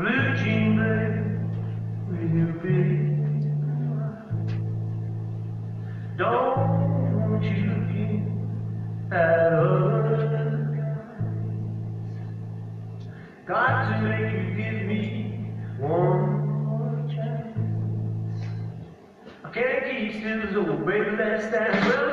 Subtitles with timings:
[0.00, 0.76] Blue jean?
[6.16, 7.70] Don't you.
[13.46, 16.20] Got to make you give me one
[16.64, 17.58] more chance.
[19.44, 21.84] I can't keep still, so baby, let's stand.
[21.90, 22.09] Well,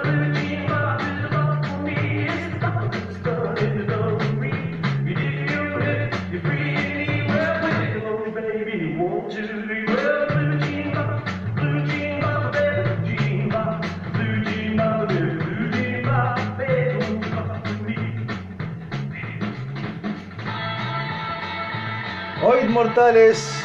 [23.08, 23.64] Mortales,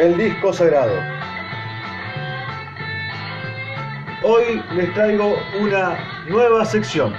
[0.00, 0.94] el disco sagrado.
[4.22, 7.12] Hoy les traigo una nueva sección.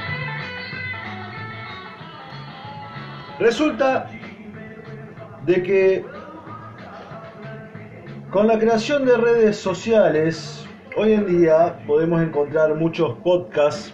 [3.38, 4.10] Resulta
[5.46, 6.06] de que
[8.32, 10.68] con la creación de redes sociales,
[10.98, 13.94] hoy en día podemos encontrar muchos podcasts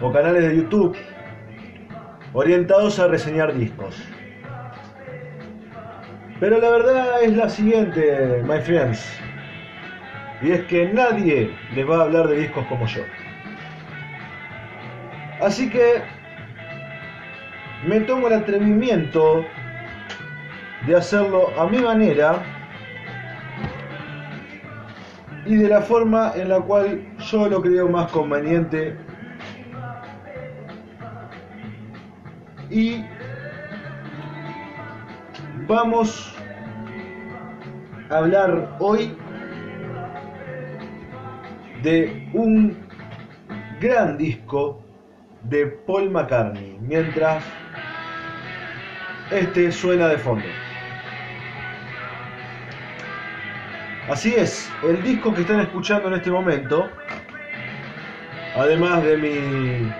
[0.00, 0.96] o canales de YouTube
[2.32, 4.15] orientados a reseñar discos.
[6.38, 9.06] Pero la verdad es la siguiente, my friends.
[10.42, 13.02] Y es que nadie les va a hablar de discos como yo.
[15.40, 16.02] Así que
[17.86, 19.44] me tomo el atrevimiento
[20.86, 22.42] de hacerlo a mi manera
[25.46, 28.96] y de la forma en la cual yo lo creo más conveniente
[32.70, 33.04] y
[35.66, 36.32] vamos
[38.10, 39.16] a hablar hoy
[41.82, 42.76] de un
[43.80, 44.82] gran disco
[45.42, 47.44] de Paul McCartney, mientras
[49.30, 50.46] este suena de fondo.
[54.08, 56.88] Así es, el disco que están escuchando en este momento,
[58.54, 59.92] además de mi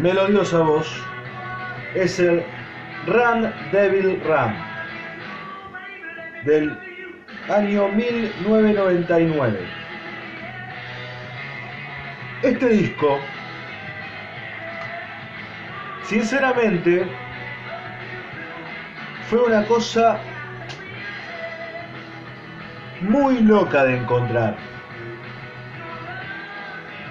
[0.00, 1.02] melodiosa voz,
[1.94, 2.42] es el
[3.06, 4.71] Run Devil Run
[6.44, 6.76] del
[7.48, 9.58] año 1999.
[12.42, 13.18] Este disco,
[16.02, 17.06] sinceramente,
[19.28, 20.18] fue una cosa
[23.00, 24.56] muy loca de encontrar.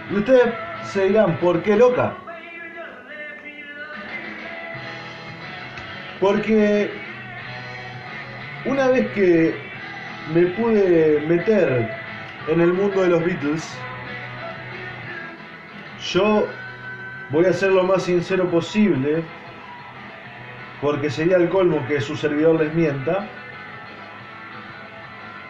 [0.10, 0.54] Y ustedes
[0.84, 2.18] se dirán, ¿por qué loca?
[6.20, 7.01] Porque
[8.66, 9.56] una vez que
[10.34, 11.90] me pude meter
[12.48, 13.78] en el mundo de los Beatles,
[16.12, 16.48] yo
[17.30, 19.24] voy a ser lo más sincero posible,
[20.82, 23.28] porque sería el colmo que su servidor les mienta.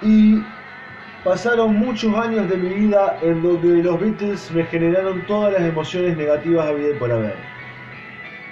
[0.01, 0.41] Y
[1.23, 6.17] pasaron muchos años de mi vida en donde los Beatles me generaron todas las emociones
[6.17, 7.35] negativas a vida por haber.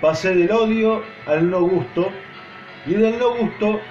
[0.01, 2.09] Pasé del odio al no gusto
[2.85, 3.81] y del no gusto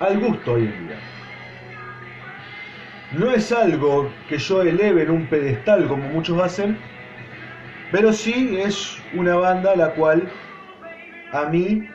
[0.00, 0.96] al gusto hoy en día.
[3.12, 6.76] No es algo que yo eleve en un pedestal como muchos hacen,
[7.90, 10.28] pero sí es una banda la cual
[11.32, 11.86] a mí,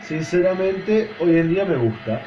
[0.00, 2.20] sinceramente, hoy en día me gusta.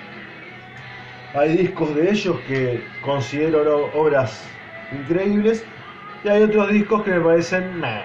[1.33, 4.45] Hay discos de ellos que considero obras
[4.91, 5.65] increíbles
[6.23, 8.03] y hay otros discos que me parecen meh.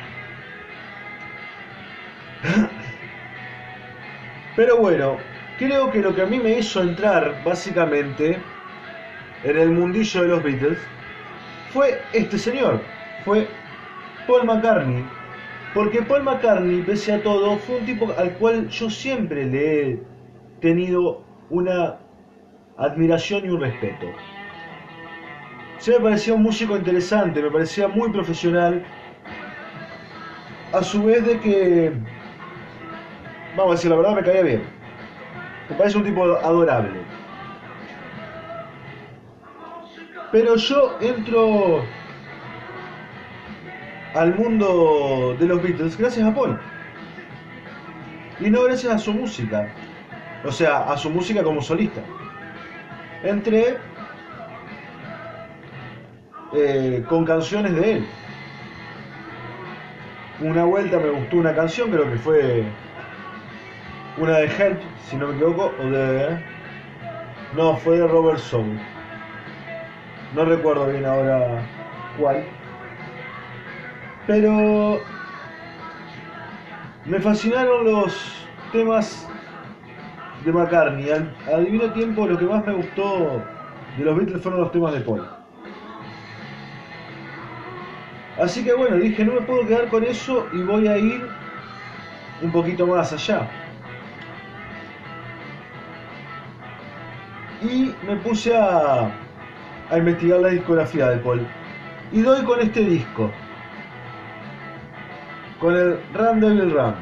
[4.57, 5.19] Pero bueno,
[5.61, 8.39] creo que lo que a mí me hizo entrar básicamente
[9.45, 10.79] en el mundillo de los Beatles
[11.71, 12.81] fue este señor,
[13.25, 13.47] fue
[14.27, 15.05] Paul McCartney.
[15.75, 20.03] Porque Paul McCartney, pese a todo, fue un tipo al cual yo siempre le he
[20.61, 21.99] tenido una
[22.79, 24.07] admiración y un respeto.
[25.77, 28.83] Se me parecía un músico interesante, me parecía muy profesional,
[30.73, 31.93] a su vez de que,
[33.57, 34.80] vamos a decir la verdad, me caía bien.
[35.71, 37.01] Me parece un tipo adorable.
[40.33, 41.85] Pero yo entro
[44.15, 46.59] al mundo de los Beatles gracias a Paul.
[48.41, 49.73] Y no gracias a su música.
[50.45, 52.01] O sea, a su música como solista.
[53.23, 53.77] Entré
[56.53, 58.07] eh, con canciones de él.
[60.41, 62.65] Una vuelta me gustó una canción, creo que fue
[64.19, 66.39] una de Help, si no me equivoco, o de...
[67.57, 68.79] No, fue de Robert Soul.
[70.35, 71.63] No recuerdo bien ahora
[72.19, 72.45] cuál.
[74.27, 75.01] Pero
[77.07, 79.29] me fascinaron los temas
[80.45, 81.11] de McCartney.
[81.11, 83.43] Al, divino tiempo lo que más me gustó
[83.99, 85.27] de los Beatles fueron los temas de Paul.
[88.41, 91.27] Así que bueno, dije, no me puedo quedar con eso y voy a ir
[92.43, 93.60] un poquito más allá.
[97.63, 99.11] Y me puse a,
[99.95, 101.47] investigar la discografía de Paul.
[102.13, 103.31] Y doy con este disco.
[105.61, 106.95] Con el Run Devil Run.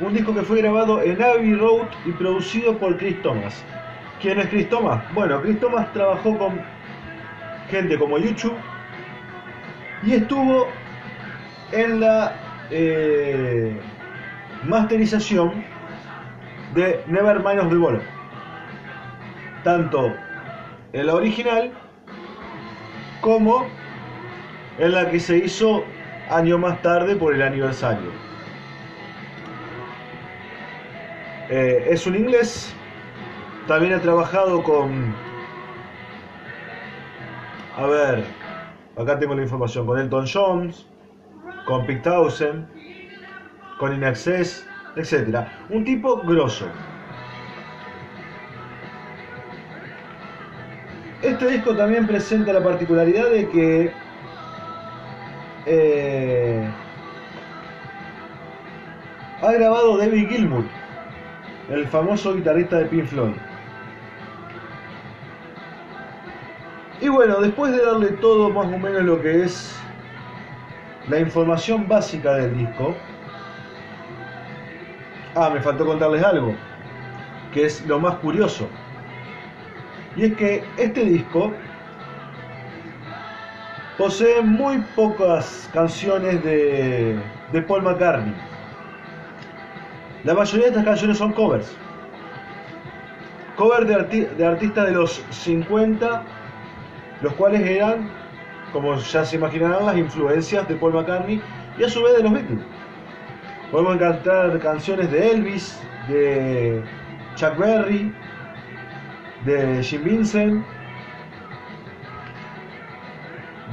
[0.00, 3.64] Un disco que fue grabado en Abbey Road y producido por Chris Thomas.
[4.20, 5.02] ¿Quién es Chris Thomas?
[5.14, 6.60] Bueno, Chris Thomas trabajó con
[7.70, 8.56] gente como YouTube
[10.02, 10.68] y estuvo
[11.72, 12.34] en la
[12.70, 13.80] eh,
[14.64, 15.64] masterización
[16.74, 18.15] de Nevermind of the Ball.
[19.66, 20.14] Tanto
[20.92, 21.72] en la original
[23.20, 23.66] como
[24.78, 25.82] en la que se hizo
[26.30, 28.12] años más tarde por el aniversario.
[31.50, 32.72] Eh, es un inglés,
[33.66, 35.12] también ha trabajado con...
[37.76, 38.24] A ver,
[38.96, 40.86] acá tengo la información, con Elton Jones,
[41.64, 42.68] con Townsend,
[43.80, 44.64] con Inaccess,
[44.94, 45.44] etc.
[45.70, 46.68] Un tipo grosso.
[51.26, 53.92] Este disco también presenta la particularidad de que
[55.66, 56.70] eh,
[59.42, 60.64] ha grabado David Gilmour,
[61.68, 63.32] el famoso guitarrista de Pink Floyd.
[67.00, 69.76] Y bueno, después de darle todo más o menos lo que es
[71.08, 72.94] la información básica del disco,
[75.34, 76.54] ah, me faltó contarles algo,
[77.52, 78.68] que es lo más curioso.
[80.16, 81.52] Y es que este disco
[83.98, 87.18] posee muy pocas canciones de,
[87.52, 88.34] de Paul McCartney.
[90.24, 91.76] La mayoría de estas canciones son covers.
[93.56, 96.22] Covers de, de artistas de los 50,
[97.22, 98.10] los cuales eran,
[98.72, 101.40] como ya se imaginarán, las influencias de Paul McCartney
[101.78, 102.60] y a su vez de los Beatles.
[103.70, 106.82] Podemos encontrar canciones de Elvis, de
[107.34, 108.14] Chuck Berry,
[109.46, 110.64] de Jim Vincent,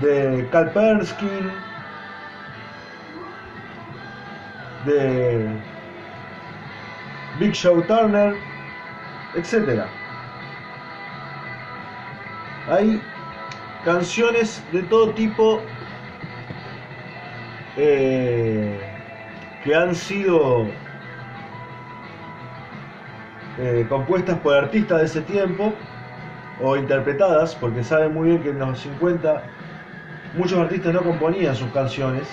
[0.02, 1.52] de Carl Perskin,
[4.86, 5.50] de
[7.40, 8.36] Big Show Turner,
[9.36, 9.86] etc.
[12.69, 13.02] Hay
[13.84, 15.60] canciones de todo tipo
[17.78, 18.80] eh,
[19.64, 20.68] que han sido
[23.60, 25.74] eh, compuestas por artistas de ese tiempo
[26.62, 29.44] o interpretadas, porque saben muy bien que en los 50
[30.36, 32.28] muchos artistas no componían sus canciones.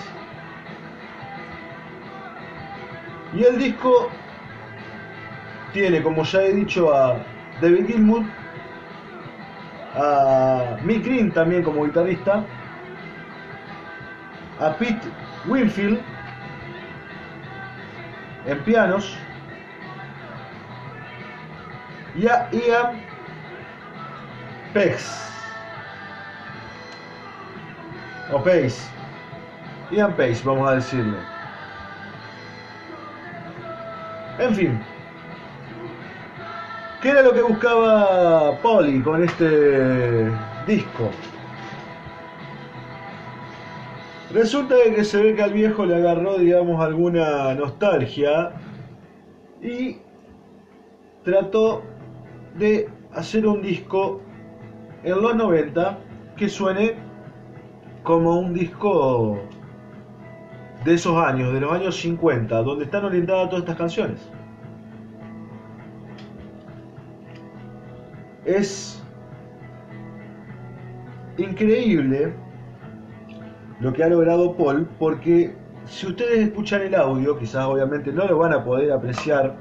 [3.33, 4.09] Y el disco
[5.73, 7.17] tiene, como ya he dicho, a
[7.61, 8.23] David Gilmour,
[9.95, 12.43] a Mick Green también como guitarrista,
[14.59, 15.07] a Pete
[15.47, 15.99] Winfield
[18.45, 19.17] en pianos
[22.15, 23.01] y a Ian
[24.73, 25.29] Pex
[28.31, 28.91] o Pace
[29.91, 31.17] Ian Pace vamos a decirle.
[34.39, 34.79] En fin.
[37.01, 40.31] ¿Qué era lo que buscaba Polly con este
[40.65, 41.09] disco?
[44.33, 48.53] Resulta que se ve que al viejo le agarró, digamos, alguna nostalgia
[49.61, 49.97] y
[51.25, 51.83] trató
[52.57, 54.21] de hacer un disco
[55.03, 55.97] en los 90
[56.35, 56.95] que suene
[58.03, 59.39] como un disco
[60.83, 64.29] de esos años, de los años 50, donde están orientadas todas estas canciones.
[68.45, 69.03] Es
[71.37, 72.33] increíble
[73.79, 75.55] lo que ha logrado Paul, porque
[75.85, 79.55] si ustedes escuchan el audio, quizás obviamente no lo van a poder apreciar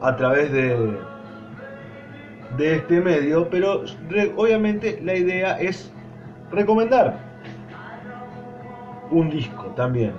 [0.00, 0.98] a través de,
[2.56, 3.84] de este medio, pero
[4.36, 5.92] obviamente la idea es
[6.50, 7.18] recomendar
[9.10, 10.12] un disco también.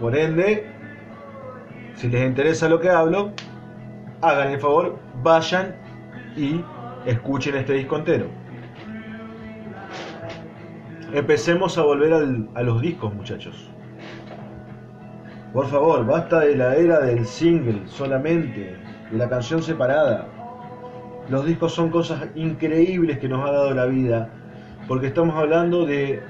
[0.00, 0.66] Por ende,
[1.94, 3.32] si les interesa lo que hablo,
[4.20, 5.74] hagan el favor, vayan
[6.36, 6.60] y
[7.06, 8.26] escuchen este disco entero.
[11.12, 13.70] Empecemos a volver al- a los discos, muchachos.
[15.52, 18.76] Por favor, basta de la era del single solamente,
[19.14, 20.26] la canción separada.
[21.28, 24.30] Los discos son cosas increíbles que nos ha dado la vida,
[24.88, 26.22] porque estamos hablando de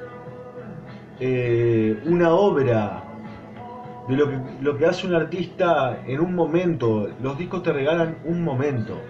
[1.20, 3.02] eh, una obra
[4.08, 7.08] de lo que, lo que hace un artista en un momento.
[7.22, 9.00] Los discos te regalan un momento.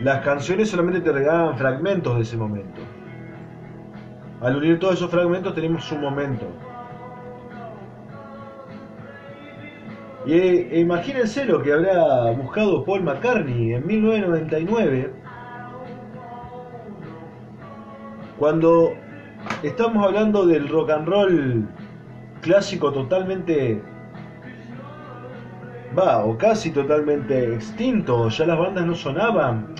[0.00, 2.80] Las canciones solamente te regalan fragmentos de ese momento.
[4.40, 6.46] Al unir todos esos fragmentos tenemos un momento.
[10.26, 15.12] Y e imagínense lo que habrá buscado Paul McCartney en 1999,
[18.38, 18.92] cuando
[19.62, 21.68] estamos hablando del rock and roll
[22.42, 23.80] clásico totalmente,
[25.96, 29.74] va, o casi totalmente extinto, ya las bandas no sonaban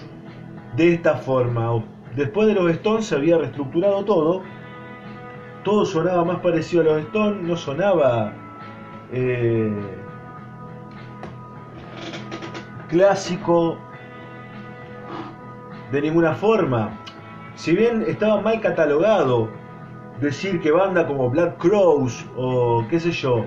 [0.76, 1.82] de esta forma.
[2.14, 4.42] Después de los Stones se había reestructurado todo,
[5.64, 8.32] todo sonaba más parecido a los Stones, no sonaba...
[9.12, 9.72] Eh,
[12.88, 13.78] clásico
[15.92, 16.98] de ninguna forma.
[17.54, 19.48] Si bien estaba mal catalogado
[20.20, 23.44] decir que banda como Black Crows o qué sé yo,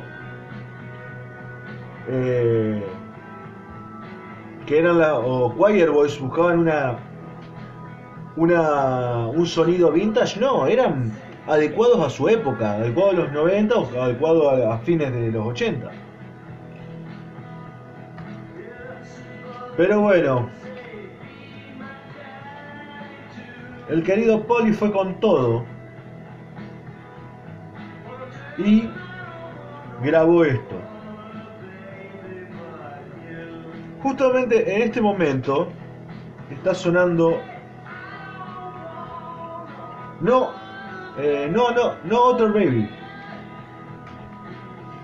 [2.07, 2.83] eh,
[4.65, 6.98] que eran la, o Choir Boys buscaban una,
[8.36, 11.12] una un sonido vintage, no, eran
[11.48, 15.48] adecuados a su época, adecuados a los 90 o adecuados a, a fines de los
[15.48, 15.91] 80.
[19.81, 20.47] Pero bueno,
[23.89, 25.65] el querido Poli fue con todo
[28.59, 28.88] y
[30.03, 30.75] grabó esto.
[34.03, 35.69] Justamente en este momento
[36.51, 37.41] está sonando
[40.19, 40.51] no,
[41.17, 42.88] eh, no, no, no Other Baby.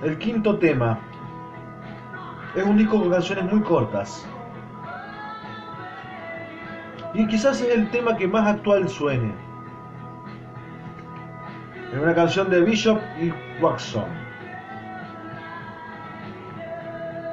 [0.03, 1.00] El quinto tema
[2.55, 4.29] es un disco con canciones muy cortas.
[7.13, 9.33] Y quizás es el tema que más actual suene.
[11.93, 14.05] Es una canción de Bishop y Waxon.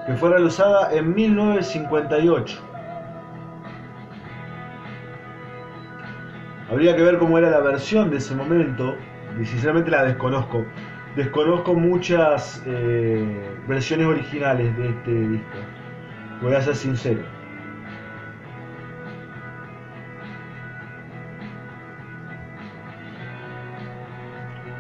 [0.06, 2.60] Que fue realizada en 1958.
[6.70, 8.94] Habría que ver cómo era la versión de ese momento.
[9.40, 10.64] Y sinceramente la desconozco.
[11.16, 15.58] Desconozco muchas eh, versiones originales de este disco.
[16.42, 17.22] Voy a ser sincero.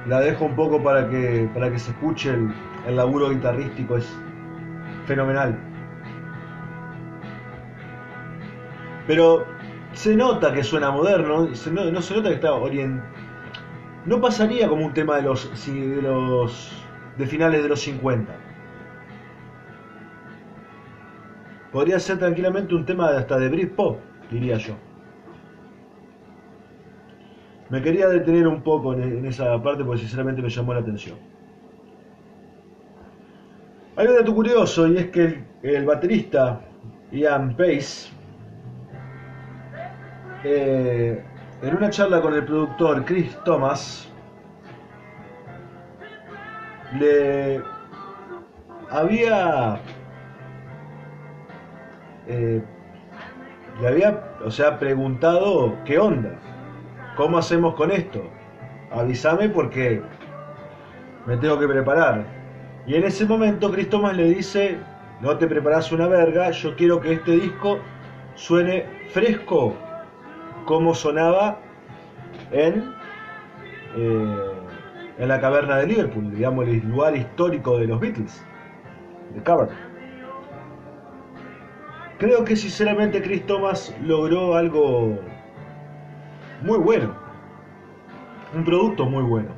[0.06, 2.52] La dejo un poco para que, para que se escuche el,
[2.86, 4.12] el laburo guitarrístico, es
[5.06, 5.58] fenomenal.
[9.06, 9.46] Pero
[9.92, 11.70] se nota que suena moderno, no, se
[12.14, 13.14] nota que está orientado.
[14.06, 16.84] No pasaría como un tema de los, de los
[17.16, 18.32] de finales de los 50.
[21.72, 23.98] Podría ser tranquilamente un tema hasta de Britpop,
[24.30, 24.74] diría yo.
[27.70, 31.16] Me quería detener un poco en, esa parte porque sinceramente me llamó la atención.
[33.96, 36.60] Hay un dato curioso y es que el, baterista
[37.12, 38.10] Ian Pace,
[40.42, 41.22] eh,
[41.62, 44.08] en una charla con el productor Chris Thomas,
[46.98, 47.62] le
[48.90, 49.80] había
[52.28, 52.62] eh,
[53.80, 56.38] le había o sea preguntado qué onda
[57.16, 58.24] ¿Cómo hacemos con esto?
[58.90, 60.02] Avísame porque
[61.26, 62.24] me tengo que preparar.
[62.86, 64.78] Y en ese momento Thomas le dice,
[65.20, 67.78] no te preparas una verga, yo quiero que este disco
[68.34, 69.74] suene fresco
[70.64, 71.58] como sonaba
[72.50, 72.92] en,
[73.96, 74.52] eh,
[75.18, 78.44] en la caverna de Liverpool, digamos el lugar histórico de los Beatles,
[79.34, 79.70] de Cavern.
[82.18, 85.18] Creo que sinceramente Chris Thomas logró algo
[86.62, 87.14] muy bueno.
[88.54, 89.50] Un producto muy bueno.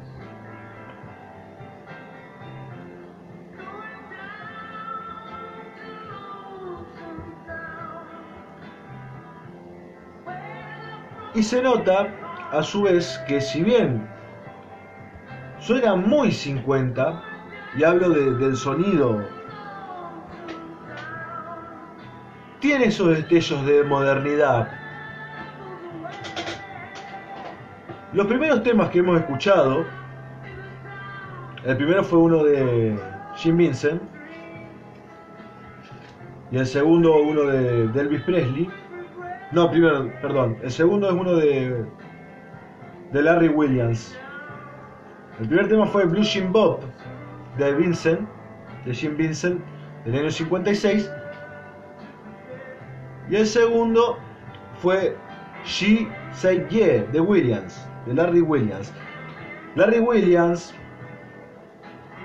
[11.34, 12.08] Y se nota,
[12.50, 14.08] a su vez, que si bien
[15.58, 17.22] suena muy 50,
[17.76, 19.22] y hablo del sonido,
[22.60, 24.85] tiene esos destellos de modernidad,
[28.16, 29.84] Los primeros temas que hemos escuchado,
[31.66, 32.98] el primero fue uno de
[33.34, 34.00] Jim Vincent
[36.50, 38.70] y el segundo uno de, Elvis Presley.
[39.52, 41.84] No, primero, perdón, el segundo es uno de,
[43.12, 44.16] de Larry Williams.
[45.38, 46.80] El primer tema fue Blue Jim Bob
[47.58, 48.26] de Vincent,
[48.86, 49.60] de Jim Vincent,
[50.06, 51.10] del año 56.
[53.28, 54.16] Y el segundo
[54.80, 55.14] fue
[55.66, 58.92] She Said Yeah de Williams de Larry Williams.
[59.74, 60.74] Larry Williams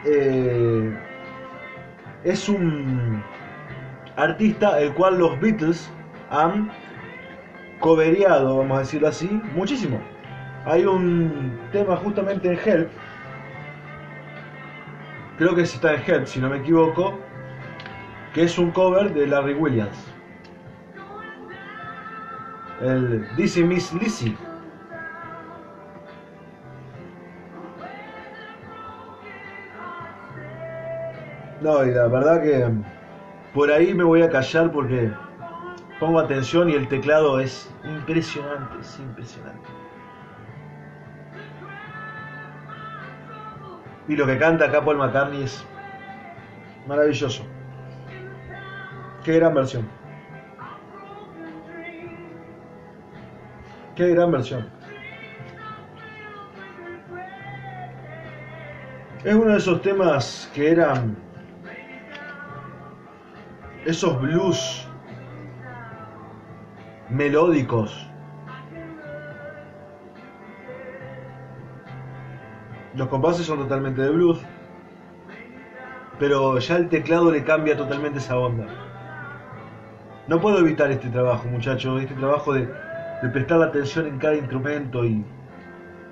[0.06, 0.98] eh,
[2.24, 3.24] es un
[4.16, 5.92] artista el cual los Beatles
[6.30, 6.72] han
[7.80, 10.00] cobereado, vamos a decirlo así, muchísimo.
[10.66, 12.90] Hay un tema justamente en Help,
[15.38, 17.18] creo que está en Help, si no me equivoco,
[18.34, 20.06] que es un cover de Larry Williams.
[22.82, 24.38] El Dizzy Miss Lizzy.
[31.62, 32.68] No, y la verdad que
[33.54, 35.12] por ahí me voy a callar porque
[36.00, 39.70] pongo atención y el teclado es impresionante, es impresionante.
[44.08, 45.64] Y lo que canta acá Paul McCartney es
[46.88, 47.46] maravilloso.
[49.24, 49.88] Qué gran versión.
[53.96, 54.68] Qué gran versión.
[59.24, 61.16] Es uno de esos temas que eran
[63.86, 64.88] esos blues
[67.10, 68.08] melódicos.
[72.94, 74.40] Los compases son totalmente de blues,
[76.20, 78.68] pero ya el teclado le cambia totalmente esa onda.
[80.28, 82.68] No puedo evitar este trabajo, muchachos, este trabajo de,
[83.22, 85.26] de prestar atención en cada instrumento y,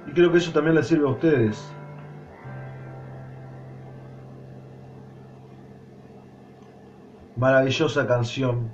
[0.08, 1.79] y creo que eso también les sirve a ustedes.
[7.40, 8.70] Maravillosa canción.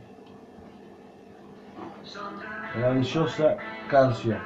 [2.74, 3.58] Maravillosa
[3.88, 4.40] canción.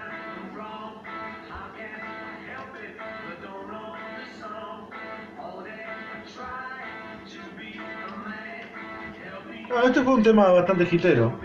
[9.71, 11.39] Ah, este fue un tema bastante hitero.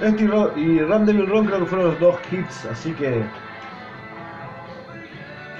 [0.00, 0.24] Este
[0.56, 3.22] y, Ram Devil Ron creo que fueron los dos hits, así que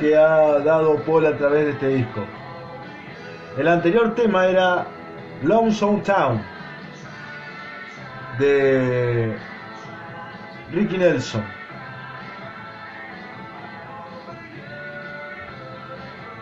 [0.00, 2.22] que ha dado Paul a través de este disco.
[3.58, 4.86] El anterior tema era
[5.42, 6.40] Lonesome Town
[8.38, 9.36] de
[10.72, 11.44] Ricky Nelson.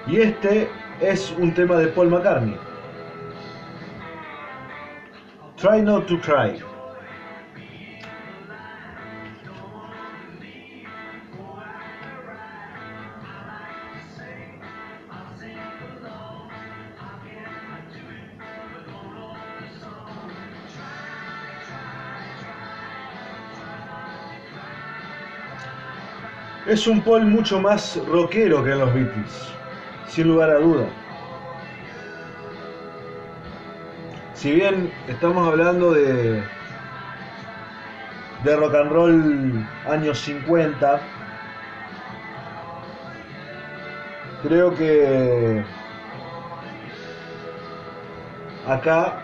[0.06, 0.70] Y este
[1.00, 2.56] es un tema de Paul McCartney.
[5.56, 6.62] Try not to cry.
[26.70, 29.52] Es un Paul mucho más rockero que los Beatles,
[30.06, 30.86] sin lugar a duda.
[34.34, 36.40] Si bien estamos hablando de
[38.44, 41.00] de rock and roll años 50,
[44.44, 45.64] creo que
[48.68, 49.16] acá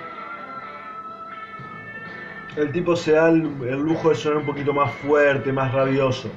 [2.57, 6.29] el tipo se da el, el lujo de sonar un poquito más fuerte, más rabioso.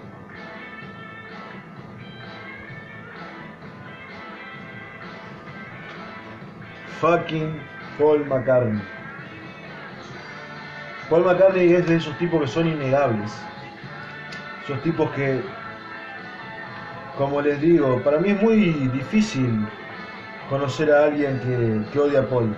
[7.00, 7.60] Fucking
[7.98, 8.82] Paul McCartney.
[11.10, 13.32] Paul McCartney es de esos tipos que son innegables.
[14.64, 15.42] Esos tipos que,
[17.18, 19.66] como les digo, para mí es muy difícil
[20.50, 22.56] conocer a alguien que, que odia a Paul.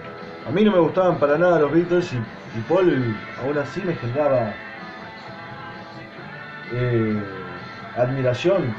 [0.48, 4.54] A mí no me gustaban para nada los Beatles y, Paul aún así me generaba
[6.74, 7.24] eh,
[7.96, 8.76] admiración.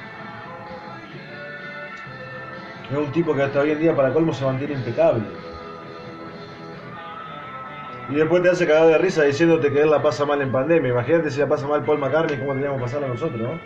[2.91, 5.25] Es un tipo que hasta hoy en día para colmo se mantiene impecable.
[8.13, 10.91] Y después te hace cagar de risa diciéndote que él la pasa mal en pandemia.
[10.91, 13.59] Imagínate si la pasa mal Paul McCartney, cómo teníamos que pasarla nosotros, ¿no?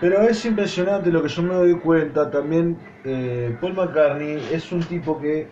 [0.00, 2.76] Pero es impresionante lo que yo me doy cuenta también.
[3.04, 5.46] eh, Paul McCartney es un tipo que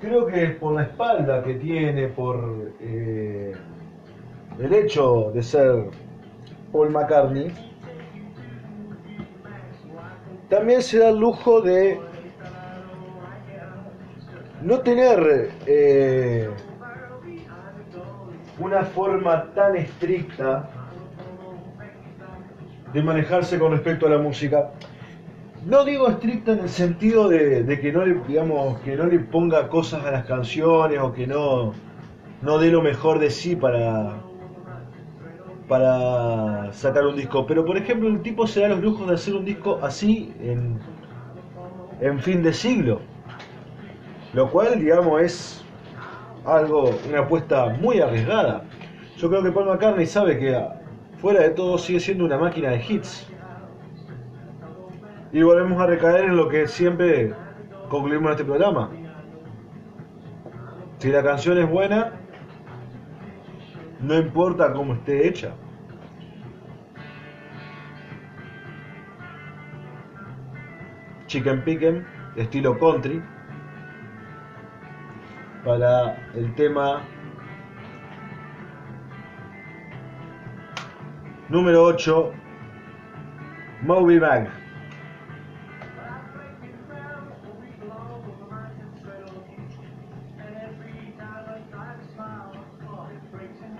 [0.00, 3.52] creo que por la espalda que tiene, por eh,
[4.58, 6.05] el hecho de ser
[6.76, 7.50] Paul McCartney,
[10.50, 11.98] también se da el lujo de
[14.60, 16.50] no tener eh,
[18.58, 20.68] una forma tan estricta
[22.92, 24.72] de manejarse con respecto a la música.
[25.64, 29.18] No digo estricta en el sentido de, de que no le, digamos, que no le
[29.18, 31.72] ponga cosas a las canciones o que no,
[32.42, 34.25] no dé lo mejor de sí para,
[35.68, 37.46] para sacar un disco.
[37.46, 40.78] Pero por ejemplo el tipo se da los lujos de hacer un disco así en,
[42.00, 43.00] en fin de siglo.
[44.32, 45.64] Lo cual, digamos, es
[46.44, 48.64] algo, una apuesta muy arriesgada.
[49.16, 50.62] Yo creo que Paul McCartney sabe que
[51.18, 53.30] fuera de todo sigue siendo una máquina de hits.
[55.32, 57.32] Y volvemos a recaer en lo que siempre
[57.88, 58.90] concluimos en este programa.
[60.98, 62.12] Si la canción es buena,
[64.00, 65.54] no importa cómo esté hecha.
[71.26, 72.06] Chicken Picken,
[72.36, 73.22] estilo country,
[75.64, 77.02] para el tema
[81.48, 82.32] número 8,
[83.82, 84.55] Moby Bag.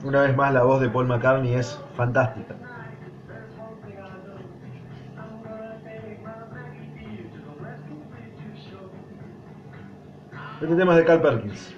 [0.06, 2.54] Una vez más la voz de Paul McCartney es fantástica.
[10.62, 11.74] Este tema es de Carl Perkins.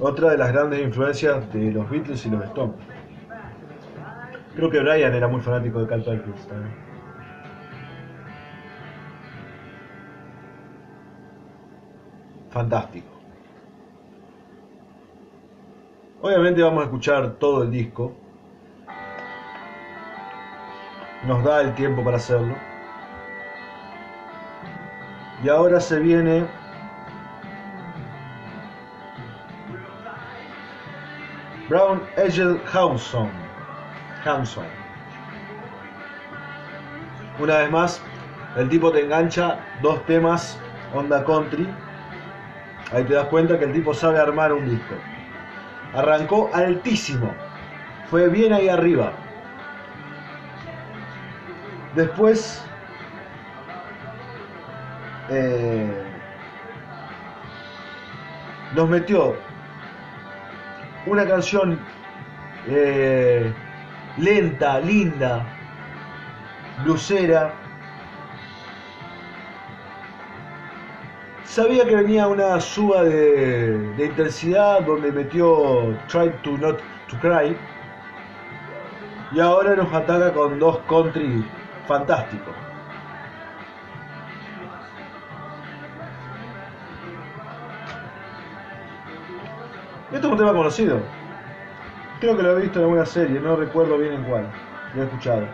[0.00, 2.99] Otra de las grandes influencias de los Beatles y los Stones.
[4.54, 6.74] Creo que Brian era muy fanático de Carl Perkins también.
[12.50, 13.08] Fantástico.
[16.20, 18.14] Obviamente vamos a escuchar todo el disco.
[21.26, 22.54] Nos da el tiempo para hacerlo.
[25.42, 26.44] Y ahora se viene
[31.68, 33.49] Brown Egel Houson.
[34.24, 34.66] Hanson.
[37.38, 38.02] Una vez más,
[38.56, 40.58] el tipo te engancha dos temas
[40.94, 41.68] onda country.
[42.92, 44.94] Ahí te das cuenta que el tipo sabe armar un disco.
[45.94, 47.32] Arrancó altísimo.
[48.10, 49.12] Fue bien ahí arriba.
[51.94, 52.64] Después
[55.30, 56.02] eh,
[58.74, 59.36] nos metió
[61.06, 61.78] una canción
[62.68, 63.52] eh,
[64.20, 65.44] lenta, linda,
[66.84, 67.52] blusera.
[71.44, 76.78] Sabía que venía una suba de, de, intensidad donde metió Try to Not
[77.08, 77.56] to Cry.
[79.32, 81.44] Y ahora nos ataca con dos country
[81.86, 82.54] fantásticos.
[90.12, 91.19] Esto es un tema conocido.
[92.20, 94.46] Creo que lo he visto en alguna serie, no recuerdo bien en cuál.
[94.94, 95.46] Lo he escuchado.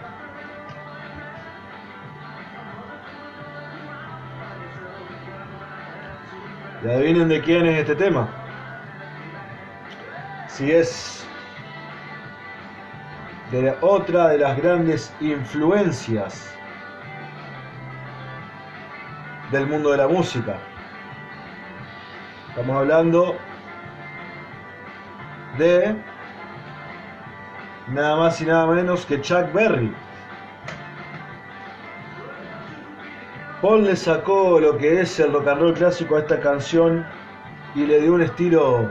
[6.84, 8.28] ¿Y adivinen de quién es este tema?
[10.48, 11.24] Si es
[13.52, 16.52] de otra de las grandes influencias
[19.52, 20.58] del mundo de la música.
[22.48, 23.36] Estamos hablando
[25.58, 25.96] de
[27.96, 29.92] nada más y nada menos que Chuck Berry.
[33.62, 37.06] Paul le sacó lo que es el rock and roll clásico a esta canción
[37.74, 38.90] y le dio un estilo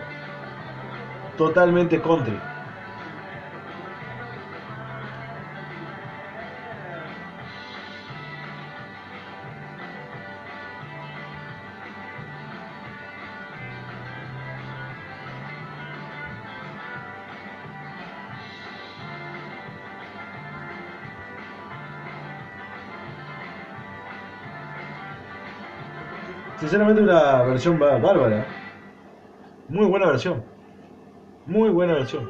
[1.37, 2.37] totalmente country.
[26.75, 28.45] Sinceramente una versión bárbara.
[29.69, 30.43] Muy buena versión.
[31.45, 32.29] Muy buena versión.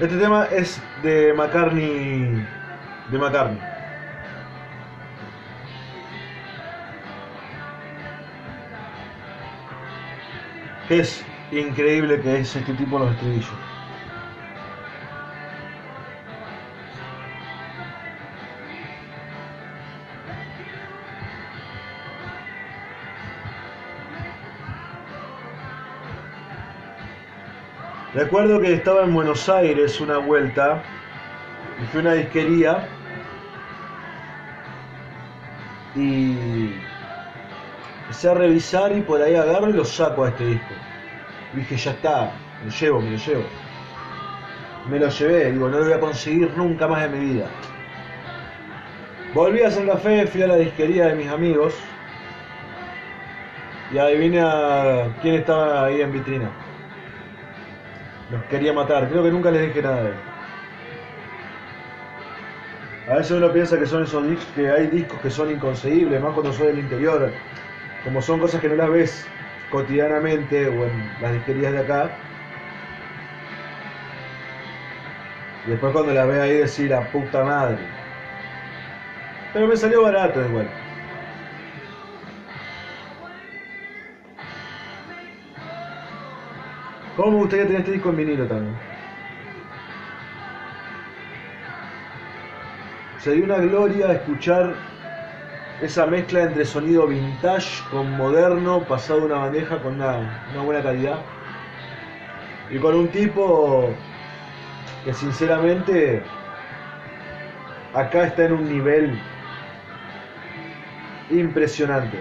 [0.00, 2.46] Este tema es de McCartney.
[3.10, 3.60] De McCartney.
[10.88, 13.61] Es increíble que es este tipo de los estribillos.
[28.22, 30.80] Recuerdo que estaba en Buenos Aires una vuelta
[31.82, 32.86] y fui a una disquería
[35.96, 36.72] y
[38.02, 40.72] empecé a revisar y por ahí agarro y lo saco a este disco.
[41.52, 42.30] Dije, ya está,
[42.60, 43.44] me lo llevo, me lo llevo.
[44.88, 47.46] Me lo llevé, digo, no lo voy a conseguir nunca más en mi vida.
[49.34, 51.74] Volví a Santa Fe, fui a la disquería de mis amigos
[53.92, 56.61] Y adivina quién estaba ahí en vitrina.
[58.32, 59.08] Los quería matar.
[59.08, 60.16] Creo que nunca les dije nada de él.
[63.10, 66.32] A veces uno piensa que son esos discos, que hay discos que son inconcebibles, más
[66.32, 67.30] cuando son del interior.
[68.04, 69.28] Como son cosas que no las ves
[69.70, 72.10] cotidianamente o en las disquerías de acá.
[75.66, 77.78] Y después cuando las ves ahí decir la puta madre.
[79.52, 80.68] Pero me salió barato igual.
[87.16, 88.74] ¿Cómo me gustaría tener este disco en vinilo también?
[93.18, 94.74] Sería una gloria escuchar
[95.82, 101.18] esa mezcla entre sonido vintage con moderno, pasado una bandeja con una, una buena calidad.
[102.70, 103.90] Y con un tipo
[105.04, 106.22] que sinceramente
[107.92, 109.18] acá está en un nivel
[111.30, 112.18] impresionante.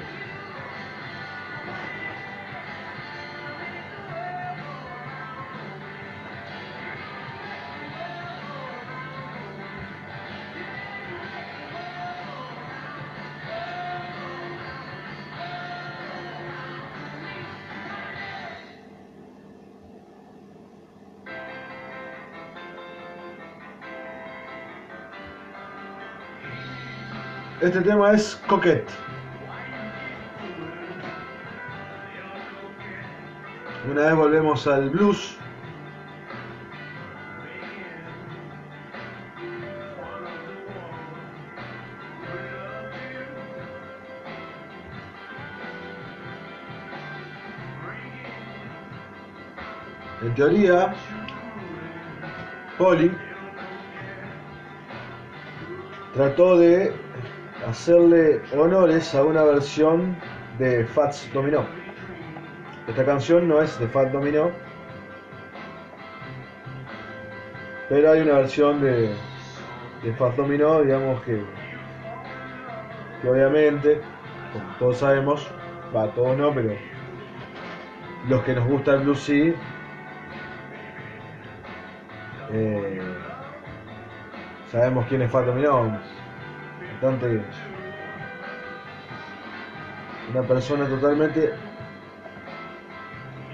[27.72, 28.92] Este tema es Coquette.
[33.90, 35.38] Una vez volvemos al blues.
[50.22, 50.94] En teoría,
[52.78, 53.16] Polly
[56.14, 57.11] trató de
[57.68, 60.16] hacerle honores a una versión
[60.58, 61.66] de Fats Domino.
[62.88, 64.52] Esta canción no es de Fats Domino,
[67.90, 69.14] pero hay una versión de,
[70.04, 71.44] de Fats Domino, digamos que,
[73.22, 74.02] que obviamente,
[74.54, 75.48] como todos sabemos,
[75.96, 76.74] va, todos no, pero
[78.28, 79.54] los que nos gusta el blues sí,
[82.52, 83.02] eh,
[84.72, 86.00] sabemos quién es Fat Domino,
[87.02, 87.42] bastante
[90.32, 91.54] una persona totalmente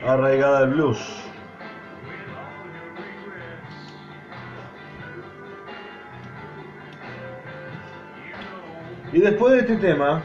[0.05, 1.23] arraigada al blues.
[9.13, 10.21] Y después de este tema,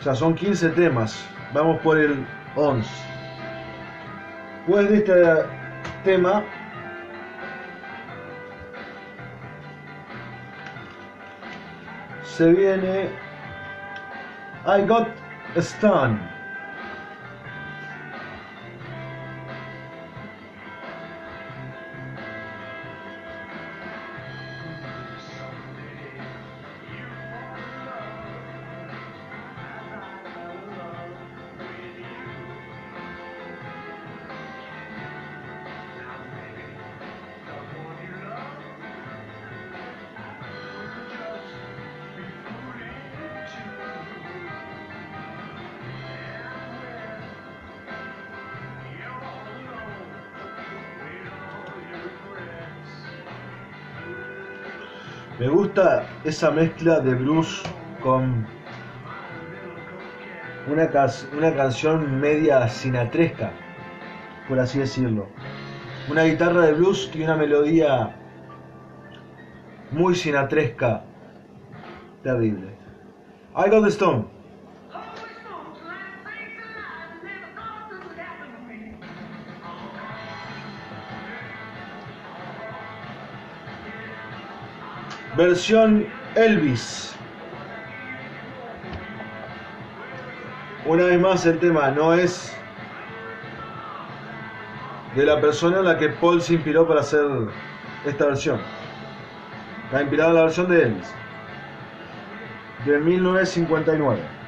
[0.00, 2.90] ya son 15 temas, vamos por el 11.
[4.66, 5.14] Después de este
[6.04, 6.42] tema,
[12.40, 13.10] se viene
[14.64, 15.08] I Got
[15.56, 16.39] a Stun.
[55.40, 57.62] Me gusta esa mezcla de blues
[58.02, 58.46] con
[60.70, 60.90] una,
[61.34, 63.50] una canción media sinatresca,
[64.46, 65.28] por así decirlo.
[66.10, 68.14] Una guitarra de blues y una melodía
[69.92, 71.04] muy sinatresca.
[72.22, 72.76] Terrible.
[73.56, 74.26] I got the stone.
[85.40, 87.16] Versión Elvis.
[90.84, 92.54] Una vez más el tema no es
[95.16, 97.24] de la persona en la que Paul se inspiró para hacer
[98.04, 98.60] esta versión.
[99.86, 101.14] Está inspirada la versión de Elvis.
[102.84, 104.39] De 1959.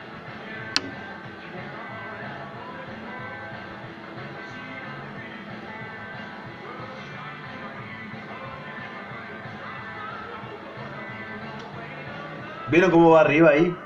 [12.82, 13.76] ¿Vieron cómo va arriba ahí?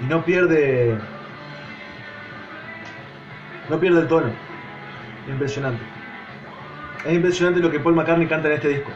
[0.00, 0.98] Y no pierde.
[3.70, 4.32] No pierde el tono.
[5.28, 5.80] Impresionante.
[7.04, 8.90] Es impresionante lo que Paul McCartney canta en este disco.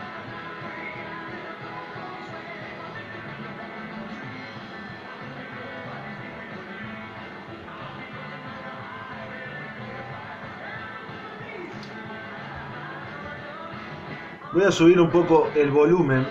[14.53, 16.27] Voy a subir un poco el volumen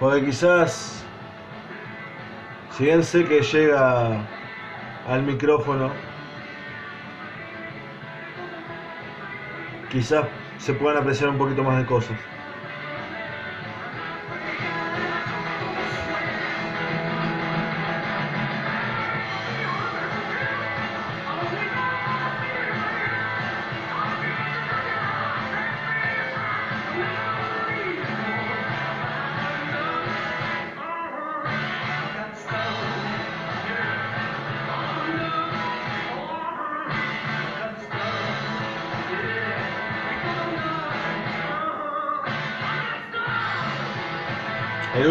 [0.00, 1.04] porque quizás,
[2.76, 4.26] si bien sé que llega
[5.06, 5.92] al micrófono,
[9.90, 10.26] quizás
[10.58, 12.16] se puedan apreciar un poquito más de cosas.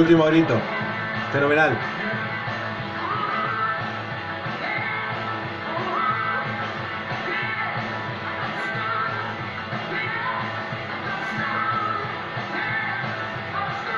[0.10, 0.60] Último grito.
[1.32, 1.78] Fenomenal.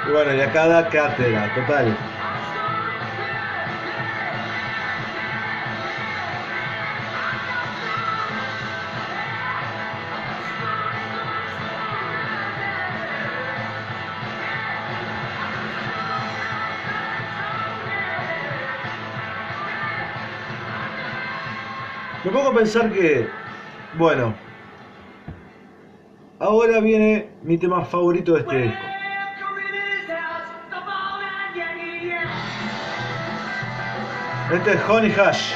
[0.06, 2.11] Y bueno, y acá da cátedra, total.
[22.62, 23.28] Pensar que,
[23.98, 24.36] bueno,
[26.38, 28.86] ahora viene mi tema favorito de este disco.
[34.54, 35.54] Este es Honey Hash.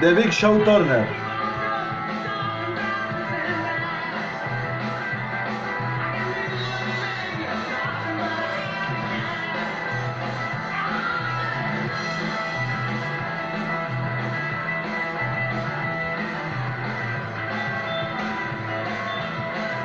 [0.00, 1.29] The Big Show Turner.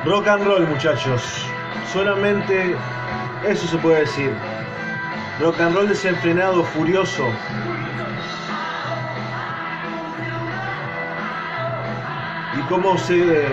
[0.06, 1.20] Rock and roll, muchachos.
[1.92, 2.76] Solamente
[3.44, 4.30] eso se puede decir.
[5.40, 7.28] Rock and roll desenfrenado, furioso.
[12.56, 13.48] Y cómo se.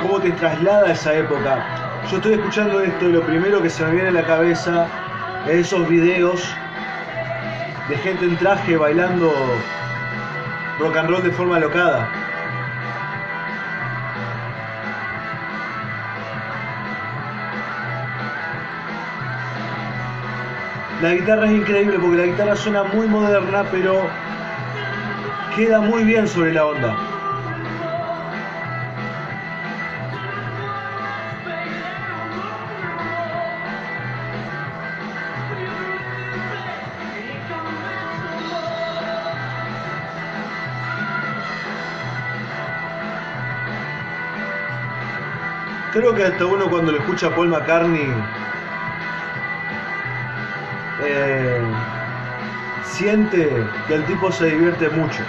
[0.00, 1.58] cómo te traslada a esa época.
[2.08, 4.86] Yo estoy escuchando esto y lo primero que se me viene a la cabeza
[5.48, 6.48] es esos videos
[7.88, 9.34] de gente en traje bailando
[10.78, 12.25] rock and roll de forma locada.
[21.02, 24.08] La guitarra es increíble porque la guitarra suena muy moderna, pero
[25.54, 26.96] queda muy bien sobre la onda.
[45.92, 48.12] Creo que hasta uno cuando le escucha Paul McCartney
[51.06, 51.60] eh,
[52.82, 55.22] siente que el tipo se divierte mucho.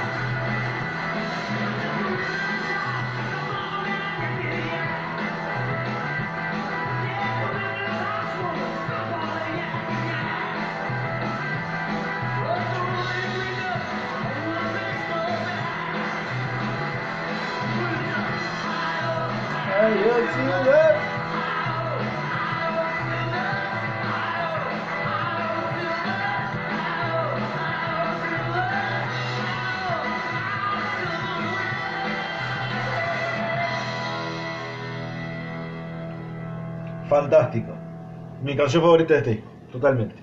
[38.57, 40.15] Canción favorita de disco, totalmente.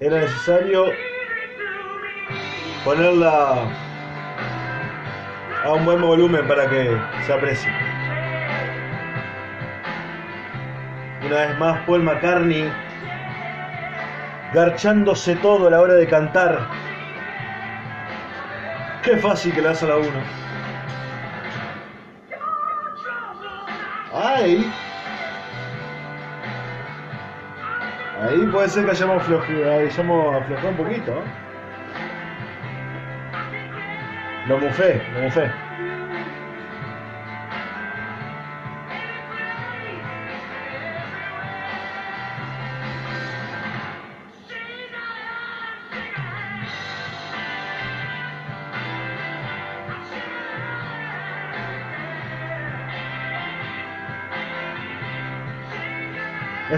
[0.00, 0.86] Era necesario
[2.84, 3.68] ponerla
[5.64, 7.70] a un buen volumen para que se aprecie.
[11.24, 12.70] Una vez más, Paul McCartney
[14.52, 16.68] garchándose todo a la hora de cantar.
[19.02, 20.43] Qué fácil que le hace a la uno.
[24.44, 24.70] Ahí.
[28.20, 31.12] Ahí puede ser que hayamos aflojado, hayamos aflojado un poquito.
[31.12, 31.24] ¿eh?
[34.46, 35.50] Lo mufé, lo mufé.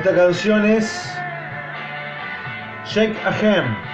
[0.07, 1.19] Esta canción es
[2.85, 3.86] Shake a Ham.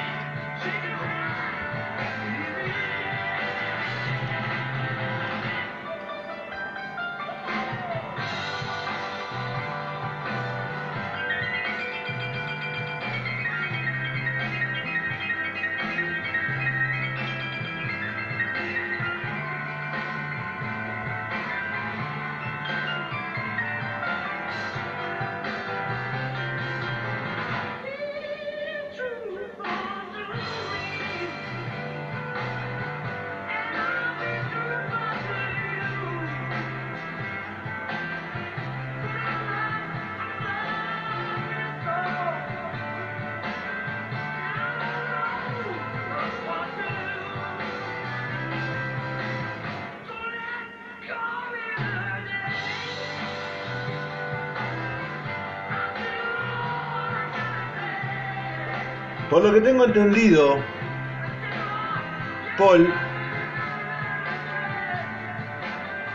[59.33, 60.59] Por lo que tengo entendido,
[62.59, 62.93] Paul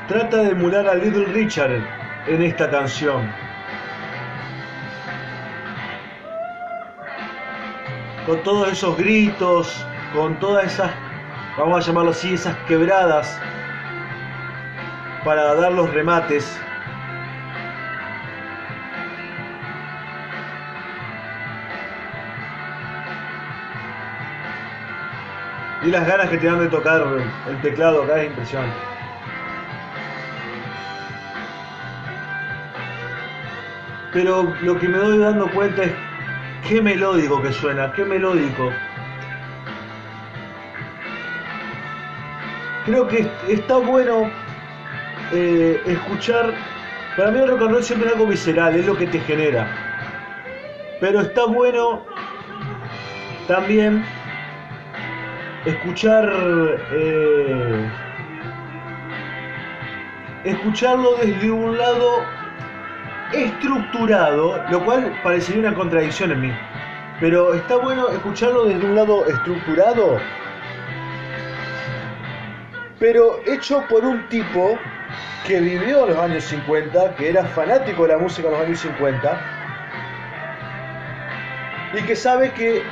[0.07, 1.84] trata de emular a Little Richard
[2.28, 3.28] en esta canción.
[8.28, 10.91] Con todos esos gritos, con todas esas,
[11.57, 13.41] vamos a llamarlo así, esas quebradas
[15.26, 16.61] para dar los remates.
[25.88, 27.01] Y las ganas que te dan de tocar
[27.47, 28.75] el teclado acá es impresionante.
[34.11, 35.93] Pero lo que me doy dando cuenta es
[36.67, 38.69] qué melódico que suena, qué melódico.
[42.85, 44.29] Creo que está bueno
[45.31, 46.53] eh, escuchar.
[47.15, 49.65] Para mí el rock and roll siempre es algo visceral, es lo que te genera.
[50.99, 52.03] Pero está bueno
[53.47, 54.03] también
[55.68, 56.32] escuchar
[56.91, 57.89] eh,
[60.45, 62.24] escucharlo desde un lado
[63.34, 66.51] estructurado, lo cual parecería una contradicción en mí.
[67.20, 70.20] Pero está bueno escucharlo desde un lado estructurado,
[72.99, 74.78] pero hecho por un tipo
[75.45, 78.80] que vivió en los años 50, que era fanático de la música en los años
[78.80, 79.41] 50,
[81.93, 82.84] y que sabe que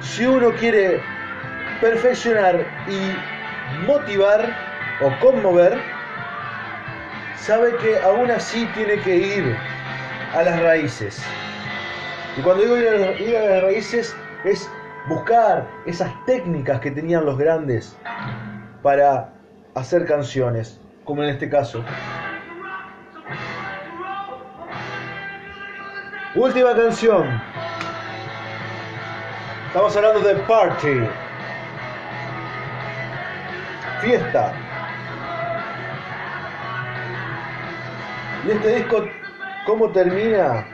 [0.00, 1.00] si uno quiere
[1.80, 4.54] perfeccionar y motivar
[5.00, 5.78] o conmover,
[7.36, 9.56] sabe que aún así tiene que ir
[10.34, 11.22] a las raíces.
[12.36, 14.70] Y cuando digo ir a, las raíces es
[15.08, 17.96] buscar esas técnicas que tenían los grandes
[18.82, 19.32] para
[19.74, 21.82] hacer canciones, como en este caso.
[26.34, 27.40] Última canción.
[29.66, 31.00] Estamos hablando de Party
[34.00, 34.52] fiesta.
[38.46, 39.04] Y este disco,
[39.66, 40.66] ¿cómo termina?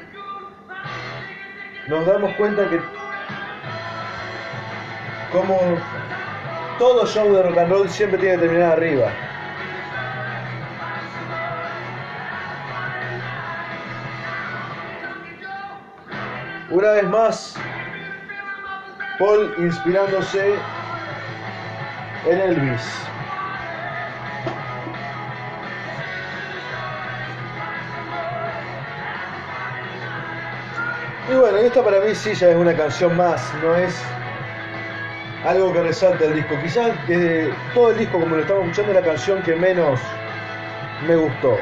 [1.89, 2.81] Nos damos cuenta que
[5.33, 5.59] como
[6.79, 9.11] todo show de rock and roll siempre tiene que terminar arriba.
[16.71, 17.57] Una vez más,
[19.19, 20.57] Paul inspirándose
[22.27, 23.07] en Elvis.
[31.57, 33.99] Y bueno, esta para mí sí ya es una canción más, no es
[35.43, 36.55] algo que resalta el disco.
[36.63, 39.99] Quizás desde todo el disco, como lo estamos escuchando, es la canción que menos
[41.09, 41.57] me gustó.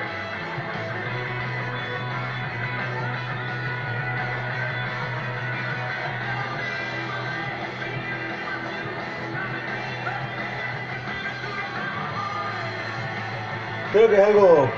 [13.93, 14.69] Creo que es algo,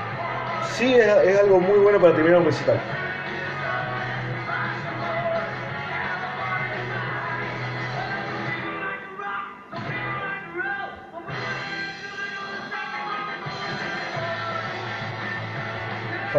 [0.75, 2.96] sí es, es algo muy bueno para terminar un recital.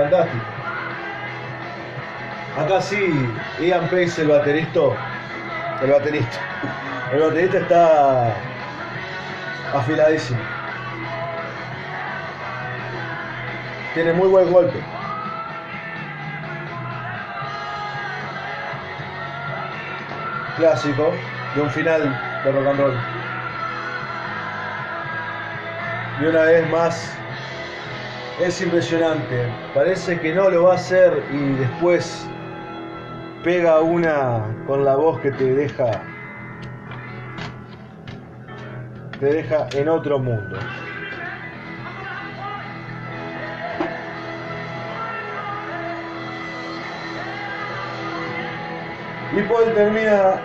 [0.08, 0.44] Fantástico.
[2.58, 3.30] Acá sí,
[3.60, 4.80] Ian Pace, el baterista,
[5.82, 6.38] el baterista,
[7.12, 8.34] el baterista está
[9.74, 10.40] afiladísimo.
[13.94, 14.80] Tiene muy buen golpe.
[20.56, 21.12] Clásico
[21.54, 22.94] de un final de rock and roll.
[26.20, 27.16] Y una vez más
[28.40, 29.48] es impresionante.
[29.74, 32.26] Parece que no lo va a hacer y después
[33.42, 36.02] pega una con la voz que te deja
[39.18, 40.58] te deja en otro mundo.
[49.36, 50.40] Y Paul termina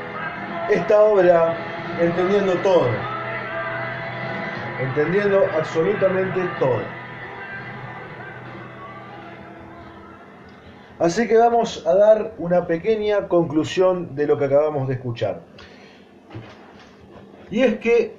[0.70, 1.56] esta obra
[2.00, 2.90] entendiendo todo,
[4.80, 7.03] entendiendo absolutamente todo.
[11.00, 15.42] Así que vamos a dar una pequeña conclusión de lo que acabamos de escuchar.
[17.50, 18.16] Y es que,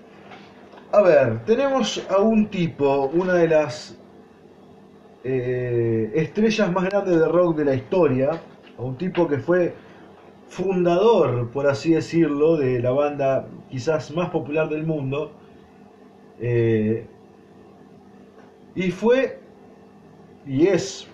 [0.92, 3.96] a ver, tenemos a un tipo, una de las
[5.22, 8.30] eh, estrellas más grandes de rock de la historia,
[8.76, 9.74] a un tipo que fue
[10.48, 15.32] fundador, por así decirlo, de la banda quizás más popular del mundo,
[16.40, 17.06] eh,
[18.74, 19.38] y fue
[20.46, 21.08] y es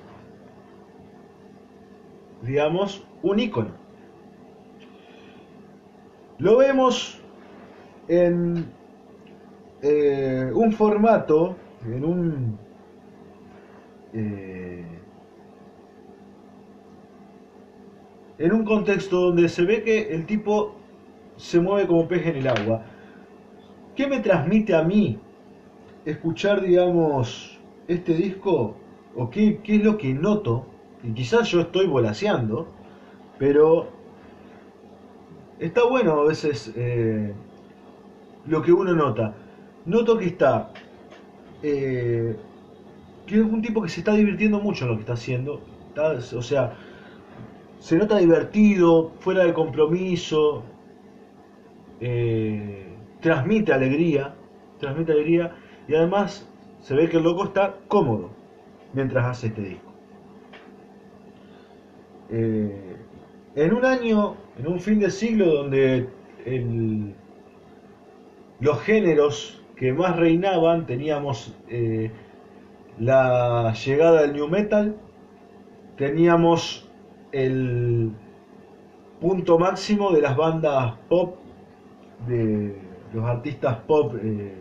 [2.43, 3.71] digamos, un icono.
[6.39, 7.21] Lo vemos
[8.09, 8.67] en
[9.83, 12.59] eh, un formato, en un...
[14.13, 14.85] Eh,
[18.39, 20.75] en un contexto donde se ve que el tipo
[21.37, 22.83] se mueve como pez en el agua.
[23.95, 25.19] ¿Qué me transmite a mí
[26.07, 28.77] escuchar, digamos, este disco?
[29.15, 30.70] ¿O qué, qué es lo que noto
[31.03, 32.69] y quizás yo estoy volaseando,
[33.39, 33.89] pero
[35.59, 37.33] está bueno a veces eh,
[38.47, 39.35] lo que uno nota.
[39.87, 40.73] Noto que está,
[41.63, 42.37] eh,
[43.27, 45.61] que es un tipo que se está divirtiendo mucho en lo que está haciendo.
[46.37, 46.75] o sea,
[47.79, 50.65] se nota divertido, fuera de compromiso,
[52.01, 54.35] eh, transmite alegría,
[54.79, 55.57] transmite alegría
[55.89, 56.47] y además
[56.81, 58.31] se ve que el loco está cómodo
[58.93, 59.90] mientras hace este disco.
[62.31, 62.97] Eh,
[63.57, 66.09] en un año, en un fin de siglo donde
[68.61, 72.11] los géneros que más reinaban, teníamos eh,
[72.99, 74.95] la llegada del new metal,
[75.97, 76.89] teníamos
[77.33, 78.13] el
[79.21, 81.37] punto máximo de las bandas pop,
[82.29, 82.77] de
[83.13, 84.55] los artistas pop eh,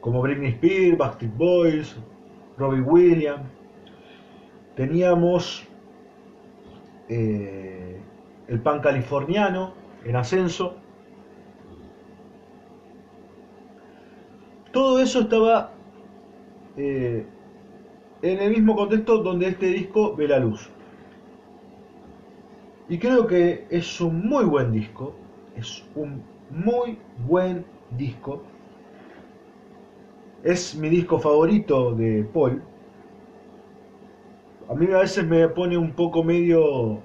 [0.00, 1.96] como Britney Spears, Backstreet Boys,
[2.56, 3.44] Robbie Williams.
[4.76, 5.69] Teníamos
[7.10, 8.00] eh,
[8.46, 10.76] el pan californiano en ascenso.
[14.72, 15.72] Todo eso estaba
[16.76, 17.26] eh,
[18.22, 20.70] en el mismo contexto donde este disco ve la luz.
[22.88, 25.14] Y creo que es un muy buen disco,
[25.56, 26.96] es un muy
[27.26, 28.44] buen disco.
[30.44, 32.62] Es mi disco favorito de Paul
[34.70, 37.00] a mí a veces me pone un poco medio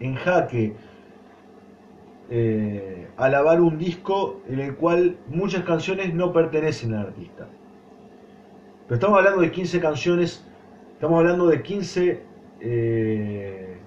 [0.00, 0.76] en jaque
[2.28, 7.48] eh, alabar un disco en el cual muchas canciones no pertenecen al artista.
[8.86, 10.46] Pero estamos hablando de 15 canciones,
[10.92, 12.22] estamos hablando de 15
[12.60, 13.78] eh,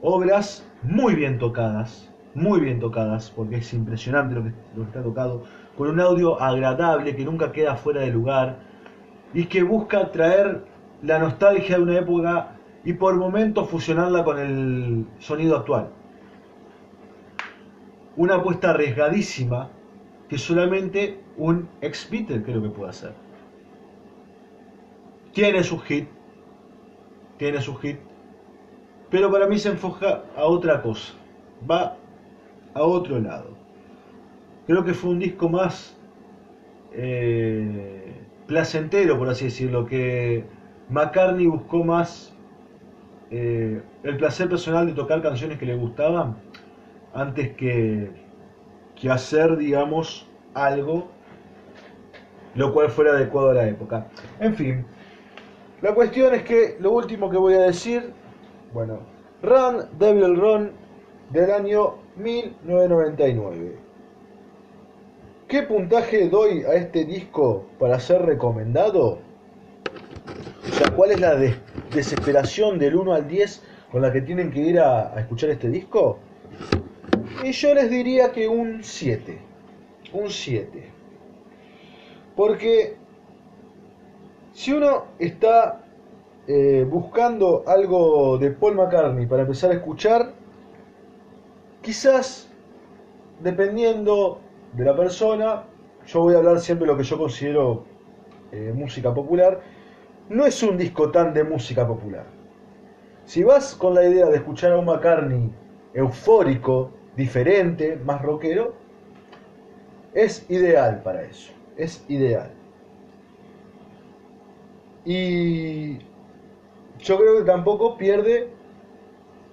[0.00, 5.02] obras muy bien tocadas, muy bien tocadas, porque es impresionante lo que, lo que está
[5.02, 5.42] tocado,
[5.76, 8.58] con un audio agradable que nunca queda fuera de lugar
[9.34, 15.06] y que busca traer la nostalgia de una época y por momentos fusionarla con el
[15.18, 15.88] sonido actual.
[18.16, 19.70] Una apuesta arriesgadísima
[20.28, 23.12] que solamente un ex Beatle creo que puede hacer.
[25.32, 26.08] Tiene su hit,
[27.36, 27.98] tiene su hit,
[29.10, 31.14] pero para mí se enfoca a otra cosa,
[31.68, 31.96] va
[32.74, 33.56] a otro lado.
[34.66, 35.96] Creo que fue un disco más
[36.92, 38.14] eh,
[38.46, 40.44] placentero, por así decirlo, que
[40.88, 42.34] McCartney buscó más
[43.30, 46.36] eh, el placer personal de tocar canciones que le gustaban
[47.14, 48.10] antes que,
[48.94, 51.08] que hacer, digamos, algo
[52.54, 54.08] lo cual fuera adecuado a la época.
[54.40, 54.84] En fin,
[55.80, 58.12] la cuestión es que lo último que voy a decir,
[58.72, 58.98] bueno,
[59.42, 60.72] Run Devil Run
[61.30, 63.78] del año 1999.
[65.46, 69.20] ¿Qué puntaje doy a este disco para ser recomendado?
[70.70, 71.34] O sea, ¿cuál es la
[71.92, 76.18] desesperación del 1 al 10 con la que tienen que ir a, escuchar este disco?
[77.42, 79.38] Y yo les diría que un 7.
[80.12, 80.90] Un 7.
[82.36, 82.96] Porque
[84.52, 85.84] si uno está
[86.46, 90.32] eh, buscando algo de Paul McCartney para empezar a escuchar,
[91.80, 92.50] quizás,
[93.40, 94.40] dependiendo
[94.74, 95.64] de la persona,
[96.06, 97.84] yo voy a hablar siempre de lo que yo considero
[98.52, 99.60] eh, música popular,
[100.28, 102.24] no es un disco tan de música popular.
[103.24, 105.52] Si vas con la idea de escuchar a un McCartney
[105.94, 108.74] eufórico, diferente, más rockero,
[110.14, 111.52] es ideal para eso.
[111.76, 112.50] Es ideal.
[115.04, 115.98] Y
[116.98, 118.48] yo creo que tampoco pierde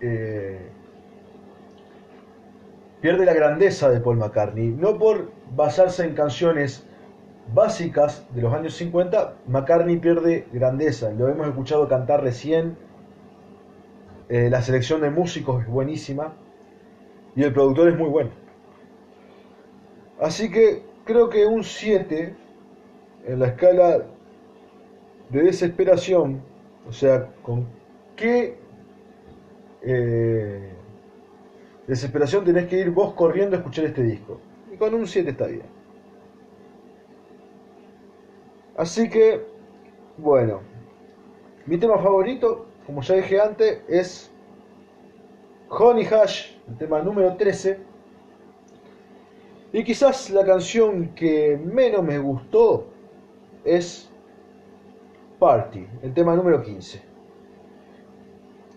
[0.01, 0.69] eh,
[3.01, 4.69] pierde la grandeza de Paul McCartney.
[4.69, 6.84] No por basarse en canciones
[7.53, 11.11] básicas de los años 50, McCartney pierde grandeza.
[11.11, 12.77] Lo hemos escuchado cantar recién.
[14.29, 16.33] Eh, la selección de músicos es buenísima.
[17.35, 18.31] Y el productor es muy bueno.
[20.19, 22.35] Así que creo que un 7
[23.27, 24.05] en la escala
[25.29, 26.41] de desesperación,
[26.87, 27.67] o sea, con
[28.15, 28.57] qué
[29.81, 30.71] eh,
[31.87, 34.39] desesperación tenés que ir vos corriendo a escuchar este disco.
[34.73, 35.74] Y con un 7 está bien.
[38.77, 39.45] Así que,
[40.17, 40.61] bueno,
[41.65, 44.31] mi tema favorito, como ya dije antes, es
[45.69, 47.79] Honey Hash, el tema número 13.
[49.71, 52.87] Y quizás la canción que menos me gustó
[53.63, 54.09] es
[55.39, 57.01] Party, el tema número 15.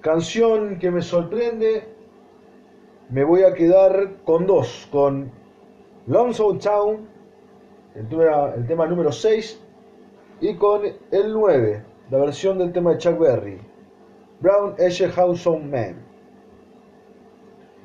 [0.01, 1.89] Canción que me sorprende,
[3.11, 5.31] me voy a quedar con dos, con
[6.07, 7.09] Lonesome Town,
[7.97, 9.68] el tema, el tema número 6,
[10.41, 13.59] y con el 9, la versión del tema de Chuck Berry,
[14.41, 15.97] Brown Edge House on Man.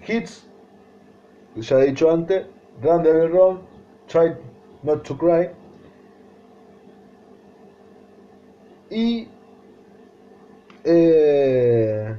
[0.08, 0.48] Hits,
[1.56, 2.46] ya he dicho antes,
[2.82, 3.60] Run Devil Run,
[4.08, 4.36] Try
[4.84, 5.50] Not to Cry.
[8.90, 9.28] Y
[10.84, 12.16] eh,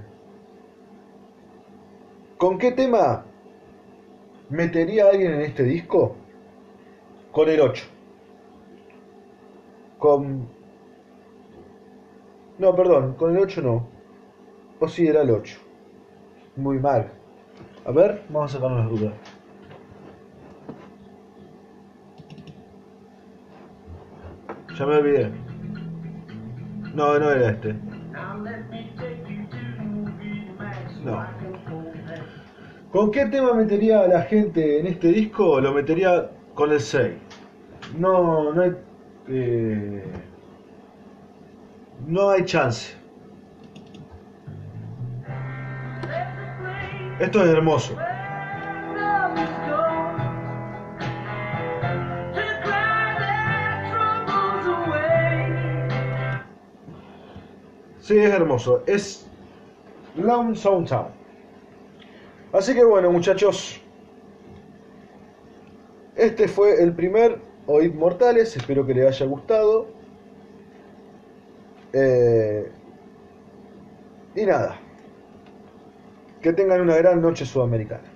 [2.37, 3.24] ¿con qué tema
[4.49, 6.16] metería a alguien en este disco?
[7.30, 7.93] Con el 8
[10.05, 10.47] con...
[12.59, 13.89] No, perdón, con el 8 no.
[14.79, 15.59] O si era el 8.
[16.57, 17.11] Muy mal.
[17.87, 19.15] A ver, vamos a sacarnos las dudas.
[24.79, 25.31] Ya me olvidé.
[26.95, 27.75] No, no era este.
[31.03, 31.27] No.
[32.93, 35.63] ¿Con qué tema metería a la gente en este disco?
[35.63, 37.15] Lo metería con el 6.
[37.97, 38.73] No, no hay
[39.29, 40.05] eh,
[42.07, 42.95] no hay chance.
[47.20, 47.97] Esto es hermoso.
[58.01, 58.83] Sí, es hermoso.
[58.87, 59.27] Es
[60.16, 61.07] Lonesome Town.
[62.53, 63.81] Así que bueno, muchachos.
[66.14, 69.87] Este fue el primer Oíd Mortales, espero que les haya gustado.
[71.93, 72.71] Eh,
[74.35, 74.81] y nada,
[76.43, 78.14] que tengan una gran noche sudamericana.